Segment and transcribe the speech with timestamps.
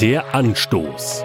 [0.00, 1.24] Der Anstoß.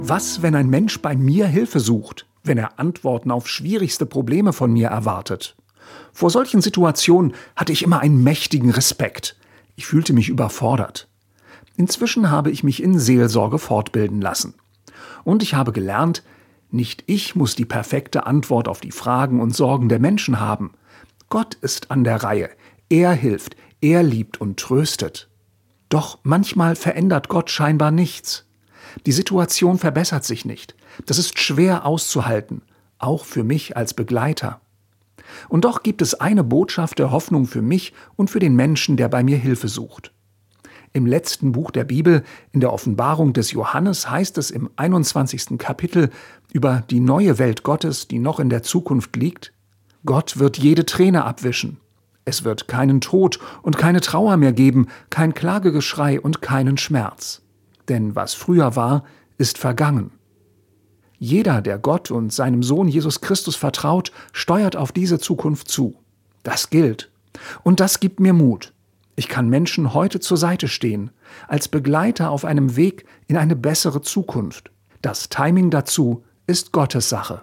[0.00, 4.72] Was, wenn ein Mensch bei mir Hilfe sucht, wenn er Antworten auf schwierigste Probleme von
[4.72, 5.54] mir erwartet?
[6.14, 9.36] Vor solchen Situationen hatte ich immer einen mächtigen Respekt.
[9.74, 11.06] Ich fühlte mich überfordert.
[11.76, 14.54] Inzwischen habe ich mich in Seelsorge fortbilden lassen.
[15.22, 16.22] Und ich habe gelernt,
[16.70, 20.72] nicht ich muss die perfekte Antwort auf die Fragen und Sorgen der Menschen haben.
[21.28, 22.48] Gott ist an der Reihe.
[22.88, 25.28] Er hilft, er liebt und tröstet.
[25.88, 28.46] Doch manchmal verändert Gott scheinbar nichts.
[29.04, 30.74] Die Situation verbessert sich nicht.
[31.04, 32.62] Das ist schwer auszuhalten,
[32.98, 34.60] auch für mich als Begleiter.
[35.48, 39.08] Und doch gibt es eine Botschaft der Hoffnung für mich und für den Menschen, der
[39.08, 40.12] bei mir Hilfe sucht.
[40.92, 45.58] Im letzten Buch der Bibel, in der Offenbarung des Johannes, heißt es im 21.
[45.58, 46.10] Kapitel
[46.52, 49.52] über die neue Welt Gottes, die noch in der Zukunft liegt,
[50.06, 51.78] Gott wird jede Träne abwischen.
[52.26, 57.40] Es wird keinen Tod und keine Trauer mehr geben, kein Klagegeschrei und keinen Schmerz
[57.88, 59.04] denn was früher war,
[59.38, 60.12] ist vergangen.
[61.18, 65.96] Jeder, der Gott und seinem Sohn Jesus Christus vertraut, steuert auf diese Zukunft zu.
[66.42, 67.10] Das gilt.
[67.62, 68.72] Und das gibt mir Mut.
[69.14, 71.10] Ich kann Menschen heute zur Seite stehen,
[71.48, 74.70] als Begleiter auf einem Weg in eine bessere Zukunft.
[75.00, 77.42] Das Timing dazu ist Gottes Sache.